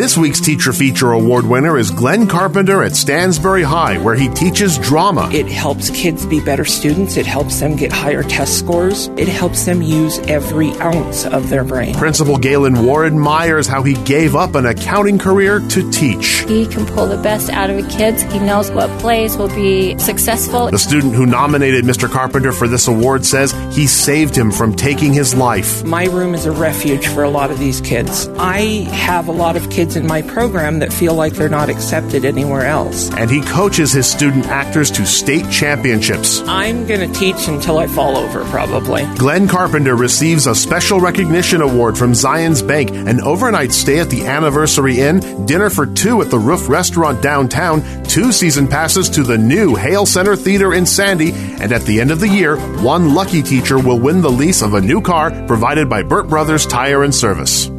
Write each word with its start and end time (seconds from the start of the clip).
This 0.00 0.16
week's 0.16 0.40
Teacher 0.40 0.72
Feature 0.72 1.12
Award 1.12 1.44
winner 1.44 1.76
is 1.76 1.90
Glen 1.90 2.26
Carpenter 2.26 2.82
at 2.82 2.96
Stansbury 2.96 3.62
High, 3.62 3.98
where 3.98 4.14
he 4.14 4.30
teaches 4.30 4.78
drama. 4.78 5.28
It 5.30 5.44
helps 5.44 5.90
kids 5.90 6.24
be 6.24 6.40
better 6.40 6.64
students. 6.64 7.18
It 7.18 7.26
helps 7.26 7.60
them 7.60 7.76
get 7.76 7.92
higher 7.92 8.22
test 8.22 8.58
scores. 8.58 9.08
It 9.18 9.28
helps 9.28 9.66
them 9.66 9.82
use 9.82 10.18
every 10.20 10.70
ounce 10.76 11.26
of 11.26 11.50
their 11.50 11.64
brain. 11.64 11.94
Principal 11.96 12.38
Galen 12.38 12.82
Warren 12.86 13.12
admires 13.12 13.66
how 13.66 13.82
he 13.82 13.92
gave 14.04 14.34
up 14.34 14.54
an 14.54 14.64
accounting 14.64 15.18
career 15.18 15.60
to 15.68 15.90
teach. 15.90 16.44
He 16.48 16.66
can 16.66 16.86
pull 16.86 17.06
the 17.06 17.22
best 17.22 17.50
out 17.50 17.68
of 17.68 17.76
the 17.76 17.86
kids. 17.90 18.22
He 18.22 18.38
knows 18.38 18.70
what 18.70 18.88
plays 19.00 19.36
will 19.36 19.54
be 19.54 19.98
successful. 19.98 20.70
The 20.70 20.78
student 20.78 21.12
who 21.12 21.26
nominated 21.26 21.84
Mr. 21.84 22.08
Carpenter 22.10 22.52
for 22.52 22.66
this 22.66 22.88
award 22.88 23.26
says 23.26 23.52
he 23.76 23.86
saved 23.86 24.34
him 24.34 24.50
from 24.50 24.74
taking 24.74 25.12
his 25.12 25.34
life. 25.34 25.84
My 25.84 26.06
room 26.06 26.32
is 26.32 26.46
a 26.46 26.52
refuge 26.52 27.06
for 27.06 27.22
a 27.22 27.28
lot 27.28 27.50
of 27.50 27.58
these 27.58 27.82
kids. 27.82 28.28
I 28.38 28.60
have 28.94 29.28
a 29.28 29.32
lot 29.32 29.56
of 29.56 29.68
kids 29.68 29.89
kids 29.90 29.96
in 29.96 30.06
my 30.06 30.22
program 30.22 30.78
that 30.78 30.92
feel 30.92 31.14
like 31.14 31.32
they're 31.32 31.48
not 31.48 31.68
accepted 31.68 32.24
anywhere 32.24 32.66
else. 32.66 33.10
And 33.14 33.30
he 33.30 33.40
coaches 33.42 33.92
his 33.92 34.10
student 34.10 34.46
actors 34.46 34.90
to 34.92 35.06
state 35.06 35.50
championships. 35.50 36.42
I'm 36.46 36.86
going 36.86 37.00
to 37.00 37.18
teach 37.18 37.48
until 37.48 37.78
I 37.78 37.86
fall 37.86 38.16
over, 38.16 38.44
probably. 38.44 39.04
Glen 39.16 39.48
Carpenter 39.48 39.96
receives 39.96 40.46
a 40.46 40.54
special 40.54 41.00
recognition 41.00 41.60
award 41.60 41.98
from 41.98 42.12
Zions 42.12 42.66
Bank, 42.66 42.90
an 42.90 43.20
overnight 43.20 43.72
stay 43.72 43.98
at 43.98 44.10
the 44.10 44.26
Anniversary 44.26 45.00
Inn, 45.00 45.46
dinner 45.46 45.70
for 45.70 45.86
two 45.86 46.22
at 46.22 46.30
the 46.30 46.38
Roof 46.38 46.68
Restaurant 46.68 47.22
downtown, 47.22 47.82
two 48.04 48.32
season 48.32 48.68
passes 48.68 49.08
to 49.10 49.22
the 49.22 49.38
new 49.38 49.74
Hale 49.74 50.06
Center 50.06 50.36
Theater 50.36 50.74
in 50.74 50.86
Sandy, 50.86 51.32
and 51.32 51.72
at 51.72 51.82
the 51.82 52.00
end 52.00 52.10
of 52.10 52.20
the 52.20 52.28
year, 52.28 52.56
one 52.82 53.14
lucky 53.14 53.42
teacher 53.42 53.78
will 53.78 53.98
win 53.98 54.20
the 54.20 54.30
lease 54.30 54.62
of 54.62 54.74
a 54.74 54.80
new 54.80 55.00
car 55.00 55.30
provided 55.46 55.88
by 55.88 56.02
Burt 56.02 56.28
Brothers 56.28 56.66
Tire 56.66 57.02
and 57.02 57.14
Service. 57.14 57.70